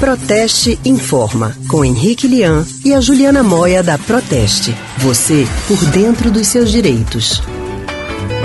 Proteste 0.00 0.80
Informa, 0.82 1.54
com 1.68 1.84
Henrique 1.84 2.26
Lian 2.26 2.64
e 2.82 2.94
a 2.94 3.02
Juliana 3.02 3.42
Moia 3.42 3.82
da 3.82 3.98
Proteste. 3.98 4.74
Você 4.96 5.44
por 5.68 5.76
dentro 5.90 6.30
dos 6.30 6.46
seus 6.46 6.72
direitos. 6.72 7.42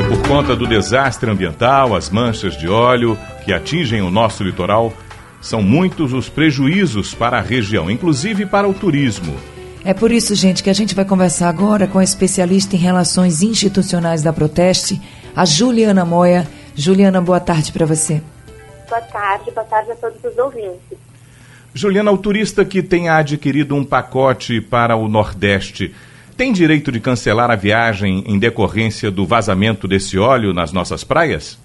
Por 0.10 0.28
conta 0.28 0.54
do 0.54 0.68
desastre 0.68 1.31
ambiental, 1.31 1.96
as 1.96 2.10
manchas 2.10 2.57
de 2.57 2.68
óleo 2.68 3.18
que 3.46 3.54
atingem 3.54 4.02
o 4.02 4.12
nosso 4.12 4.44
litoral, 4.44 4.91
são 5.39 5.62
muitos 5.62 6.12
os 6.12 6.28
prejuízos 6.28 7.14
para 7.14 7.38
a 7.38 7.41
região, 7.41 7.90
inclusive 7.90 8.46
para 8.46 8.68
o 8.68 8.74
turismo. 8.74 9.34
É 9.86 9.94
por 9.94 10.12
isso, 10.12 10.36
gente, 10.36 10.62
que 10.62 10.70
a 10.70 10.74
gente 10.74 10.94
vai 10.94 11.06
conversar 11.06 11.48
agora 11.48 11.88
com 11.88 12.00
a 12.00 12.04
especialista 12.04 12.76
em 12.76 12.80
relações 12.80 13.42
institucionais 13.42 14.22
da 14.22 14.34
Proteste, 14.34 15.02
a 15.34 15.46
Juliana 15.46 16.04
Moia. 16.04 16.46
Juliana, 16.76 17.22
boa 17.22 17.40
tarde 17.40 17.72
para 17.72 17.86
você. 17.86 18.22
Boa 18.90 19.02
tarde, 19.04 19.52
boa 19.52 19.66
tarde 19.66 19.92
a 19.92 19.96
todos 19.96 20.22
os 20.22 20.38
ouvintes. 20.38 21.06
Juliana, 21.78 22.09
o 22.09 22.18
turista 22.18 22.63
que 22.63 22.81
tenha 22.81 23.18
adquirido 23.18 23.76
um 23.76 23.84
pacote 23.84 24.62
para 24.62 24.95
o 24.95 25.09
Nordeste 25.09 25.94
tem 26.38 26.54
direito 26.54 26.90
de 26.90 27.02
cancelar 27.02 27.52
a 27.52 27.55
viagem 27.58 28.23
em 28.26 28.40
decorrência 28.40 29.12
do 29.12 29.26
vazamento 29.26 29.85
desse 29.85 30.18
óleo 30.18 30.54
nas 30.54 30.72
nossas 30.72 31.04
praias? 31.04 31.59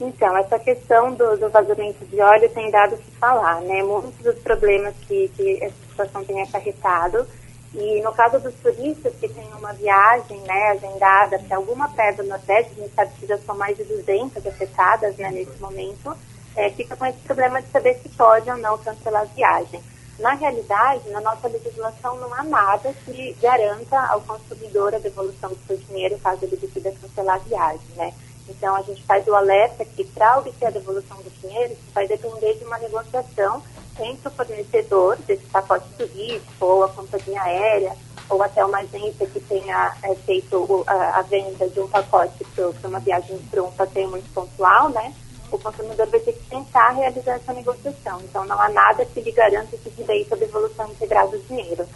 Então, 0.00 0.34
essa 0.38 0.58
questão 0.58 1.12
do, 1.12 1.36
do 1.36 1.50
vazamento 1.50 2.06
de 2.06 2.18
óleo 2.18 2.48
tem 2.48 2.70
dado 2.70 2.94
o 2.94 2.98
que 2.98 3.10
falar, 3.20 3.60
né? 3.60 3.82
Muitos 3.82 4.14
dos 4.24 4.36
problemas 4.36 4.94
que, 5.06 5.30
que 5.36 5.62
essa 5.62 5.74
situação 5.90 6.24
tem 6.24 6.40
acarretado. 6.40 7.26
E 7.74 8.00
no 8.00 8.12
caso 8.12 8.40
dos 8.40 8.54
turistas 8.54 9.12
que 9.20 9.28
têm 9.28 9.44
uma 9.58 9.74
viagem 9.74 10.40
né, 10.40 10.70
agendada 10.70 11.38
para 11.40 11.58
alguma 11.58 11.86
praia 11.90 12.14
do 12.14 12.22
Nordeste, 12.22 12.72
a 12.78 12.82
gente 12.82 12.94
sabe 12.94 13.10
que 13.20 13.26
já 13.26 13.36
são 13.36 13.58
mais 13.58 13.76
de 13.76 13.84
200 13.84 14.46
afetadas 14.46 15.14
né, 15.18 15.30
nesse 15.30 15.60
momento, 15.60 16.16
é, 16.56 16.70
fica 16.70 16.96
com 16.96 17.06
esse 17.06 17.18
problema 17.18 17.60
de 17.60 17.68
saber 17.68 17.94
se 18.02 18.08
pode 18.10 18.50
ou 18.50 18.56
não 18.56 18.78
cancelar 18.78 19.22
a 19.22 19.26
viagem. 19.26 19.82
Na 20.18 20.32
realidade, 20.32 21.10
na 21.10 21.20
nossa 21.20 21.46
legislação 21.46 22.16
não 22.18 22.32
há 22.32 22.42
nada 22.42 22.92
que 23.04 23.36
garanta 23.40 23.98
ao 24.06 24.22
consumidor 24.22 24.94
a 24.94 24.98
devolução 24.98 25.50
do 25.50 25.58
seu 25.66 25.76
dinheiro 25.76 26.18
caso 26.18 26.44
ele 26.44 26.56
decida 26.56 26.90
cancelar 26.92 27.36
a 27.36 27.38
viagem, 27.38 27.86
né? 27.96 28.14
Então, 28.48 28.74
a 28.74 28.82
gente 28.82 29.02
faz 29.02 29.26
o 29.26 29.34
alerta 29.34 29.84
que 29.84 30.04
para 30.04 30.38
obter 30.38 30.66
a 30.66 30.70
devolução 30.70 31.16
do 31.18 31.30
dinheiro, 31.40 31.76
vai 31.92 32.06
depender 32.06 32.54
de 32.54 32.64
uma 32.64 32.78
negociação 32.78 33.62
entre 33.98 34.28
o 34.28 34.30
fornecedor 34.30 35.16
desse 35.26 35.44
pacote 35.46 35.86
turístico, 35.98 36.64
ou 36.64 36.84
a 36.84 36.88
companhia 36.88 37.42
aérea, 37.42 37.92
ou 38.28 38.42
até 38.42 38.64
uma 38.64 38.78
agência 38.78 39.26
que 39.26 39.40
tenha 39.40 39.94
é, 40.02 40.14
feito 40.14 40.84
a, 40.86 41.18
a, 41.18 41.22
venda 41.22 41.68
de 41.68 41.80
um 41.80 41.88
pacote 41.88 42.44
para 42.54 42.88
uma 42.88 43.00
viagem 43.00 43.38
um 43.56 43.70
passeio 43.72 44.08
muito 44.08 44.32
pontual, 44.32 44.90
né? 44.90 45.12
O 45.50 45.58
consumidor 45.58 46.06
vai 46.08 46.20
ter 46.20 46.32
que 46.32 46.50
tentar 46.50 46.90
realizar 46.90 47.34
essa 47.34 47.52
negociação. 47.52 48.20
Então, 48.28 48.44
não 48.46 48.60
há 48.60 48.68
nada 48.68 49.04
que 49.04 49.20
lhe 49.20 49.32
garanta 49.32 49.68
esse 49.74 49.90
direito 49.96 50.34
à 50.34 50.36
devolução 50.36 50.88
integral 50.90 51.30
do 51.30 51.38
dinheiro. 51.38 51.86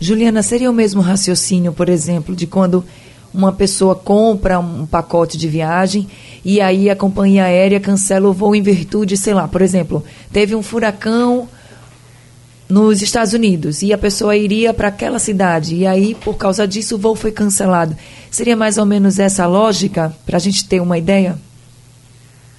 Juliana, 0.00 0.42
seria 0.42 0.70
o 0.70 0.74
mesmo 0.74 1.00
raciocínio, 1.00 1.72
por 1.72 1.88
exemplo, 1.88 2.36
de 2.36 2.46
quando 2.46 2.84
uma 3.32 3.52
pessoa 3.52 3.94
compra 3.94 4.58
um 4.58 4.86
pacote 4.86 5.36
de 5.36 5.48
viagem 5.48 6.08
e 6.44 6.60
aí 6.60 6.88
a 6.88 6.96
companhia 6.96 7.44
aérea 7.44 7.80
cancela 7.80 8.28
o 8.28 8.32
voo 8.32 8.54
em 8.54 8.62
virtude, 8.62 9.16
sei 9.16 9.34
lá, 9.34 9.46
por 9.46 9.60
exemplo, 9.60 10.02
teve 10.32 10.54
um 10.54 10.62
furacão 10.62 11.48
nos 12.68 13.02
Estados 13.02 13.32
Unidos 13.32 13.82
e 13.82 13.92
a 13.92 13.98
pessoa 13.98 14.36
iria 14.36 14.72
para 14.72 14.88
aquela 14.88 15.18
cidade 15.18 15.74
e 15.74 15.86
aí 15.86 16.14
por 16.14 16.36
causa 16.36 16.66
disso 16.66 16.94
o 16.94 16.98
voo 16.98 17.14
foi 17.14 17.32
cancelado. 17.32 17.96
Seria 18.30 18.56
mais 18.56 18.78
ou 18.78 18.86
menos 18.86 19.18
essa 19.18 19.46
lógica 19.46 20.14
para 20.24 20.36
a 20.36 20.40
gente 20.40 20.66
ter 20.66 20.80
uma 20.80 20.98
ideia? 20.98 21.38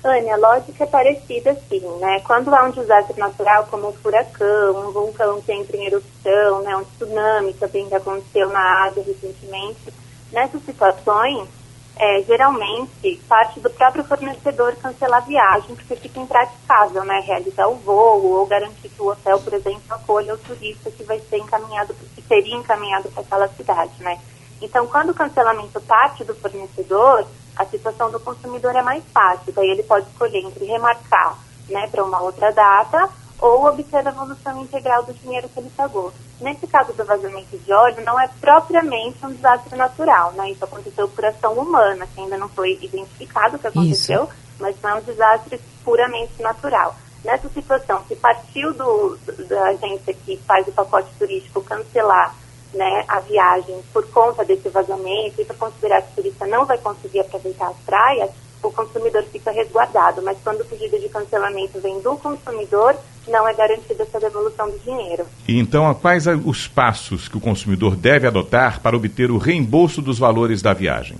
Ania, 0.04 0.36
a 0.36 0.38
lógica 0.38 0.84
é 0.84 0.88
parecida 0.88 1.56
sim, 1.68 1.82
né? 2.00 2.22
Quando 2.22 2.54
há 2.54 2.64
um 2.64 2.72
desastre 2.72 3.20
natural 3.20 3.68
como 3.70 3.90
um 3.90 3.94
furacão, 3.94 4.88
um 4.88 4.92
vulcão 4.92 5.42
que 5.42 5.52
entra 5.52 5.76
em 5.76 5.86
erupção, 5.88 6.62
né, 6.62 6.76
um 6.78 6.86
tsunami 6.86 7.54
também 7.54 7.88
que 7.90 7.96
aconteceu 7.96 8.50
na 8.50 8.86
Ásia 8.86 9.04
recentemente, 9.04 9.92
Nessas 10.32 10.64
situações, 10.64 11.50
é, 11.98 12.22
geralmente, 12.22 13.20
parte 13.28 13.60
do 13.60 13.70
próprio 13.70 14.04
fornecedor 14.04 14.76
cancelar 14.76 15.24
a 15.24 15.26
viagem, 15.26 15.76
porque 15.76 15.96
fica 15.96 16.20
impraticável, 16.20 17.04
né, 17.04 17.20
realizar 17.26 17.68
o 17.68 17.76
voo 17.76 18.38
ou 18.38 18.46
garantir 18.46 18.90
que 18.90 19.02
o 19.02 19.08
hotel, 19.08 19.40
por 19.40 19.54
exemplo, 19.54 19.82
acolha 19.90 20.36
o 20.36 20.38
turista 20.38 20.92
que 20.92 21.04
vai 21.04 21.20
ser 21.20 21.38
encaminhado, 21.38 21.96
que 22.16 22.22
seria 22.22 22.56
encaminhado 22.56 23.10
para 23.10 23.24
aquela 23.24 23.48
cidade, 23.50 23.92
né. 24.00 24.20
Então, 24.62 24.86
quando 24.88 25.10
o 25.10 25.16
cancelamento 25.16 25.82
parte 25.82 26.24
do 26.24 26.36
fornecedor, 26.36 27.26
a 27.60 27.66
situação 27.66 28.10
do 28.10 28.22
consumidor 28.22 28.74
é 28.74 28.82
mais 28.82 29.04
fácil, 29.14 29.52
daí 29.52 29.70
ele 29.70 29.84
pode 29.84 30.08
escolher 30.08 30.40
entre 30.40 30.64
remarcar, 30.64 31.38
né, 31.68 31.88
para 31.92 32.06
uma 32.06 32.22
outra 32.22 32.52
data 32.54 33.10
ou 33.38 33.66
obter 33.66 33.98
a 33.98 34.02
devolução 34.02 34.62
integral 34.62 35.04
do 35.04 35.14
dinheiro 35.14 35.50
que 35.50 35.60
ele 35.60 35.70
pagou. 35.76 36.14
Nesse 36.40 36.66
caso 36.68 36.94
do 36.94 37.04
vazamento 37.04 37.58
de 37.58 37.72
óleo, 37.74 38.04
não 38.06 38.18
é 38.18 38.30
propriamente 38.40 39.26
um 39.26 39.34
desastre 39.34 39.78
natural, 39.78 40.32
né? 40.34 40.52
Isso 40.52 40.64
aconteceu 40.64 41.08
por 41.10 41.26
ação 41.26 41.54
humana, 41.54 42.08
que 42.08 42.22
ainda 42.22 42.38
não 42.38 42.48
foi 42.48 42.80
identificado 42.82 43.58
o 43.58 43.60
que 43.60 43.68
aconteceu, 43.68 44.24
Isso. 44.24 44.34
mas 44.58 44.76
não 44.82 44.90
é 44.92 44.96
um 44.96 45.02
desastre 45.02 45.60
puramente 45.84 46.42
natural. 46.42 46.96
Nessa 47.24 47.50
situação, 47.50 48.04
se 48.08 48.16
partiu 48.16 48.74
do, 48.74 49.18
da 49.48 49.70
agência 49.70 50.14
que 50.14 50.38
faz 50.38 50.66
o 50.68 50.72
pacote 50.72 51.10
turístico 51.18 51.62
cancelar 51.62 52.34
né, 52.74 53.04
a 53.08 53.20
viagem 53.20 53.80
por 53.92 54.08
conta 54.10 54.46
desse 54.46 54.70
vazamento 54.70 55.42
e 55.42 55.46
para 55.46 55.56
considerar 55.56 56.02
que 56.02 56.12
o 56.12 56.16
turista 56.16 56.46
não 56.48 56.66
vai 56.66 56.78
conseguir 56.78 57.22
aproveitar 57.22 57.70
as 57.70 57.78
praias, 57.78 58.30
o 58.62 58.72
consumidor 58.72 59.24
fica 59.32 59.52
resguardado. 59.52 60.22
Mas 60.22 60.38
quando 60.44 60.62
o 60.62 60.66
pedido 60.66 61.00
de 61.00 61.10
cancelamento 61.10 61.80
vem 61.80 62.00
do 62.02 62.16
consumidor, 62.18 62.96
não 63.28 63.48
é 63.48 63.54
garantida 63.54 64.04
essa 64.04 64.20
devolução 64.20 64.70
do 64.70 64.80
dinheiro. 64.80 65.26
E 65.48 65.60
então, 65.60 65.94
quais 65.96 66.26
os 66.28 66.68
passos 66.68 67.28
que 67.28 67.38
o 67.38 67.42
consumidor 67.42 67.96
deve 67.96 68.28
adotar 68.28 68.82
para 68.82 68.96
obter 68.96 69.32
o 69.32 69.38
reembolso 69.38 70.02
dos 70.02 70.20
valores 70.20 70.62
da 70.62 70.74
viagem? 70.74 71.18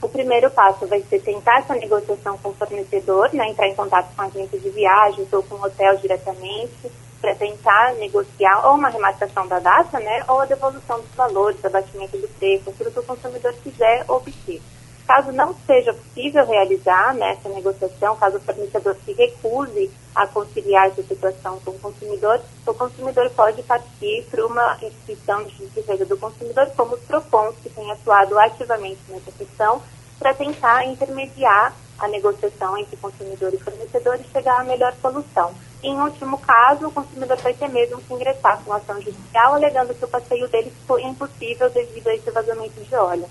O 0.00 0.08
primeiro 0.08 0.50
passo 0.50 0.86
vai 0.86 1.00
ser 1.02 1.20
tentar 1.20 1.60
essa 1.60 1.74
negociação 1.74 2.36
com 2.38 2.48
o 2.48 2.54
fornecedor, 2.54 3.30
né, 3.32 3.48
entrar 3.48 3.68
em 3.68 3.74
contato 3.74 4.14
com 4.14 4.22
a 4.22 4.24
agência 4.24 4.58
de 4.58 4.68
viagens 4.70 5.32
ou 5.32 5.42
com 5.44 5.54
o 5.54 5.62
hotel 5.62 5.96
diretamente, 5.98 6.90
para 7.22 7.36
tentar 7.36 7.94
negociar 7.94 8.66
ou 8.66 8.74
uma 8.74 8.88
remarcação 8.88 9.46
da 9.46 9.60
data, 9.60 10.00
né, 10.00 10.24
ou 10.26 10.40
a 10.40 10.44
devolução 10.44 11.00
dos 11.00 11.14
valores, 11.14 11.64
abatimento 11.64 12.18
do 12.18 12.28
preço, 12.28 12.68
aquilo 12.68 12.90
que 12.90 12.98
o 12.98 13.04
consumidor 13.04 13.54
quiser 13.62 14.04
obter. 14.08 14.60
Caso 15.06 15.30
não 15.30 15.54
seja 15.66 15.94
possível 15.94 16.44
realizar 16.44 17.14
né, 17.14 17.32
essa 17.32 17.48
negociação, 17.48 18.16
caso 18.16 18.38
o 18.38 18.40
fornecedor 18.40 18.96
se 19.04 19.12
recuse 19.12 19.90
a 20.14 20.26
conciliar 20.26 20.88
essa 20.88 21.02
situação 21.02 21.60
com 21.64 21.70
o 21.70 21.78
consumidor, 21.78 22.40
o 22.66 22.74
consumidor 22.74 23.30
pode 23.30 23.62
partir 23.62 24.26
para 24.28 24.44
uma 24.44 24.78
instituição 24.82 25.44
de 25.44 25.66
defesa 25.66 26.04
do 26.04 26.16
consumidor, 26.18 26.70
como 26.76 26.94
os 26.94 27.00
PROCONs, 27.02 27.54
que 27.62 27.70
têm 27.70 27.90
atuado 27.90 28.38
ativamente 28.38 29.00
nessa 29.08 29.30
questão, 29.32 29.80
para 30.18 30.34
tentar 30.34 30.84
intermediar 30.86 31.72
a 32.02 32.08
negociação 32.08 32.76
entre 32.76 32.96
consumidor 32.96 33.54
e 33.54 33.58
fornecedor 33.58 34.18
e 34.20 34.32
chegar 34.32 34.60
à 34.60 34.64
melhor 34.64 34.92
solução. 35.00 35.52
Em 35.82 35.98
último 35.98 36.36
caso, 36.38 36.88
o 36.88 36.92
consumidor 36.92 37.36
vai 37.38 37.54
ter 37.54 37.68
mesmo 37.68 38.00
que 38.00 38.14
ingressar 38.14 38.60
com 38.64 38.72
ação 38.72 39.00
judicial, 39.00 39.54
alegando 39.54 39.94
que 39.94 40.04
o 40.04 40.08
passeio 40.08 40.48
dele 40.48 40.72
foi 40.86 41.02
impossível 41.02 41.70
devido 41.70 42.08
a 42.08 42.14
esse 42.14 42.30
vazamento 42.30 42.80
de 42.82 42.94
óleo. 42.94 43.26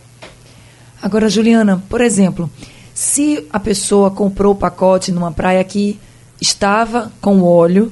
Agora, 1.02 1.30
Juliana, 1.30 1.84
por 1.90 2.02
exemplo, 2.02 2.50
se 2.94 3.48
a 3.52 3.60
pessoa 3.60 4.12
comprou 4.12 4.54
o 4.54 4.58
pacote 4.58 5.12
numa 5.12 5.32
praia 5.32 5.64
que 5.64 6.00
estava 6.40 7.12
com 7.22 7.42
óleo 7.42 7.92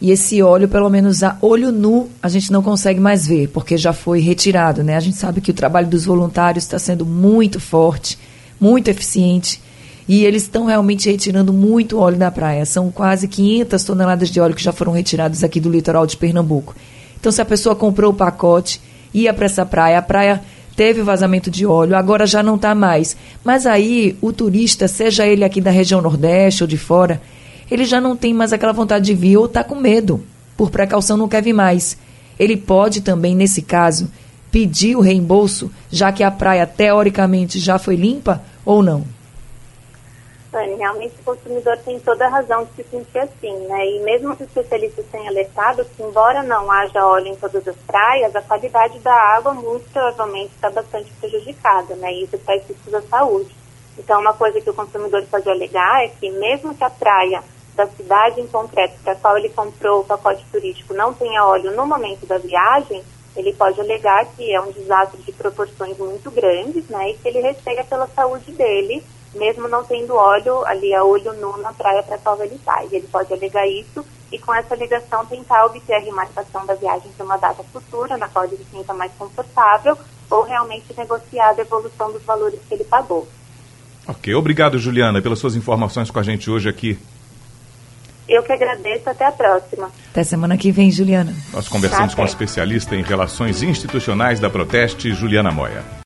e 0.00 0.10
esse 0.10 0.42
óleo, 0.42 0.66
pelo 0.66 0.88
menos 0.88 1.22
a 1.22 1.36
olho 1.42 1.70
nu, 1.70 2.08
a 2.22 2.28
gente 2.28 2.50
não 2.50 2.62
consegue 2.62 2.98
mais 2.98 3.26
ver, 3.26 3.48
porque 3.48 3.76
já 3.76 3.92
foi 3.92 4.20
retirado, 4.20 4.82
né? 4.82 4.96
A 4.96 5.00
gente 5.00 5.16
sabe 5.16 5.42
que 5.42 5.50
o 5.50 5.54
trabalho 5.54 5.88
dos 5.88 6.06
voluntários 6.06 6.64
está 6.64 6.78
sendo 6.78 7.04
muito 7.04 7.60
forte, 7.60 8.18
muito 8.58 8.88
eficiente, 8.88 9.60
e 10.08 10.24
eles 10.24 10.42
estão 10.42 10.64
realmente 10.64 11.10
retirando 11.10 11.52
muito 11.52 11.98
óleo 11.98 12.16
da 12.16 12.30
praia. 12.30 12.64
São 12.64 12.90
quase 12.90 13.28
500 13.28 13.84
toneladas 13.84 14.30
de 14.30 14.40
óleo 14.40 14.54
que 14.54 14.62
já 14.62 14.72
foram 14.72 14.92
retirados 14.92 15.44
aqui 15.44 15.60
do 15.60 15.70
litoral 15.70 16.06
de 16.06 16.16
Pernambuco. 16.16 16.74
Então, 17.18 17.30
se 17.30 17.40
a 17.40 17.44
pessoa 17.44 17.76
comprou 17.76 18.12
o 18.12 18.16
pacote, 18.16 18.80
ia 19.12 19.32
para 19.32 19.46
essa 19.46 19.64
praia, 19.66 19.98
a 19.98 20.02
praia 20.02 20.42
teve 20.74 21.02
vazamento 21.02 21.50
de 21.50 21.66
óleo, 21.66 21.94
agora 21.94 22.26
já 22.26 22.42
não 22.42 22.56
está 22.56 22.74
mais. 22.74 23.16
Mas 23.44 23.66
aí 23.66 24.16
o 24.20 24.32
turista, 24.32 24.88
seja 24.88 25.26
ele 25.26 25.44
aqui 25.44 25.60
da 25.60 25.70
região 25.70 26.00
Nordeste 26.00 26.62
ou 26.62 26.66
de 26.66 26.78
fora, 26.78 27.20
ele 27.70 27.84
já 27.84 28.00
não 28.00 28.16
tem 28.16 28.32
mais 28.32 28.52
aquela 28.52 28.72
vontade 28.72 29.04
de 29.04 29.14
vir 29.14 29.36
ou 29.36 29.44
está 29.44 29.62
com 29.62 29.74
medo. 29.74 30.24
Por 30.56 30.70
precaução 30.70 31.16
não 31.16 31.28
quer 31.28 31.42
vir 31.42 31.52
mais. 31.52 31.96
Ele 32.38 32.56
pode 32.56 33.02
também, 33.02 33.34
nesse 33.36 33.60
caso, 33.60 34.10
pedir 34.50 34.96
o 34.96 35.00
reembolso, 35.00 35.70
já 35.90 36.10
que 36.10 36.24
a 36.24 36.30
praia 36.30 36.66
teoricamente 36.66 37.58
já 37.58 37.78
foi 37.78 37.96
limpa 37.96 38.42
ou 38.64 38.82
não? 38.82 39.04
Anne, 40.52 40.74
realmente 40.74 41.14
o 41.20 41.24
consumidor 41.24 41.76
tem 41.78 42.00
toda 42.00 42.26
a 42.26 42.28
razão 42.28 42.64
de 42.64 42.72
se 42.72 42.90
sentir 42.90 43.18
assim, 43.18 43.56
né? 43.68 43.86
E 43.86 44.00
mesmo 44.00 44.32
os 44.32 44.40
especialistas 44.40 45.06
têm 45.06 45.28
alertado 45.28 45.84
que, 45.84 46.02
embora 46.02 46.42
não 46.42 46.70
haja 46.70 47.06
óleo 47.06 47.28
em 47.28 47.36
todas 47.36 47.66
as 47.68 47.76
praias, 47.76 48.34
a 48.34 48.42
qualidade 48.42 48.98
da 48.98 49.14
água 49.14 49.54
muito 49.54 49.88
provavelmente 49.90 50.52
está 50.54 50.68
bastante 50.68 51.12
prejudicada, 51.20 51.94
né? 51.96 52.12
E 52.12 52.24
isso 52.24 52.36
faz 52.38 52.66
riscos 52.66 52.94
à 52.94 53.02
saúde. 53.02 53.54
Então, 53.96 54.20
uma 54.20 54.32
coisa 54.32 54.60
que 54.60 54.70
o 54.70 54.74
consumidor 54.74 55.24
pode 55.30 55.48
alegar 55.48 56.04
é 56.04 56.08
que, 56.08 56.30
mesmo 56.30 56.74
que 56.74 56.82
a 56.82 56.90
praia 56.90 57.42
da 57.76 57.86
cidade 57.86 58.40
em 58.40 58.46
concreto 58.48 58.98
para 59.04 59.12
a 59.12 59.16
qual 59.16 59.38
ele 59.38 59.50
comprou 59.50 60.00
o 60.00 60.04
pacote 60.04 60.44
turístico 60.50 60.94
não 60.94 61.14
tenha 61.14 61.44
óleo 61.44 61.70
no 61.70 61.86
momento 61.86 62.26
da 62.26 62.38
viagem, 62.38 63.04
ele 63.36 63.52
pode 63.52 63.80
alegar 63.80 64.26
que 64.34 64.52
é 64.52 64.60
um 64.60 64.72
desastre 64.72 65.22
de 65.22 65.32
proporções 65.32 65.96
muito 65.96 66.30
grandes, 66.30 66.88
né, 66.88 67.10
e 67.10 67.14
que 67.14 67.28
ele 67.28 67.40
receia 67.40 67.84
pela 67.84 68.08
saúde 68.08 68.50
dele, 68.52 69.04
mesmo 69.34 69.68
não 69.68 69.84
tendo 69.84 70.14
óleo 70.14 70.64
ali 70.66 70.94
a 70.94 71.04
olho 71.04 71.32
nu 71.34 71.56
na 71.58 71.72
praia 71.72 72.02
para 72.02 72.18
qual 72.18 72.42
ele 72.42 72.58
vai. 72.64 72.86
Ele 72.90 73.06
pode 73.06 73.32
alegar 73.32 73.66
isso 73.66 74.04
e 74.32 74.38
com 74.38 74.54
essa 74.54 74.74
alegação 74.74 75.26
tentar 75.26 75.64
obter 75.66 75.94
a 75.94 76.00
remarcação 76.00 76.64
da 76.64 76.74
viagem 76.74 77.10
para 77.16 77.26
uma 77.26 77.36
data 77.36 77.62
futura, 77.72 78.16
na 78.16 78.28
qual 78.28 78.44
ele 78.44 78.56
se 78.56 78.64
sinta 78.70 78.94
mais 78.94 79.12
confortável, 79.18 79.98
ou 80.30 80.44
realmente 80.44 80.94
negociar 80.96 81.50
a 81.50 81.54
devolução 81.54 82.12
dos 82.12 82.22
valores 82.22 82.60
que 82.68 82.74
ele 82.74 82.84
pagou. 82.84 83.28
Ok, 84.06 84.34
obrigado 84.34 84.78
Juliana 84.78 85.20
pelas 85.20 85.38
suas 85.38 85.56
informações 85.56 86.10
com 86.10 86.18
a 86.18 86.22
gente 86.22 86.50
hoje 86.50 86.68
aqui. 86.68 86.98
Eu 88.28 88.44
que 88.44 88.52
agradeço, 88.52 89.10
até 89.10 89.26
a 89.26 89.32
próxima. 89.32 89.90
Até 90.10 90.22
semana 90.22 90.56
que 90.56 90.70
vem, 90.70 90.88
Juliana. 90.88 91.34
Nós 91.52 91.68
conversamos 91.68 92.12
tá 92.12 92.16
com 92.16 92.22
a 92.22 92.26
especialista 92.26 92.94
em 92.94 93.02
relações 93.02 93.60
institucionais 93.60 94.38
da 94.38 94.48
Proteste, 94.48 95.12
Juliana 95.12 95.50
Moya. 95.50 95.82